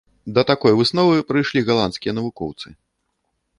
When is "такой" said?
0.51-0.73